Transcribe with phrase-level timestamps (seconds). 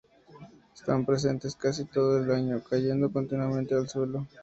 [0.73, 4.25] Están presentes casi todo el año, cayendo continuamente al suelo.